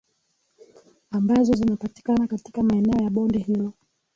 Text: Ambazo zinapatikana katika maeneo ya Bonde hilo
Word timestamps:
Ambazo 1.11 1.53
zinapatikana 1.53 2.27
katika 2.27 2.63
maeneo 2.63 3.01
ya 3.03 3.09
Bonde 3.09 3.39
hilo 3.39 3.73